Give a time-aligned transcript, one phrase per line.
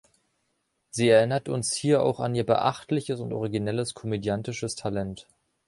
[0.89, 5.27] Sie erinnert uns hier auch an ihr beachtliches und originelles komödiantisches Talent.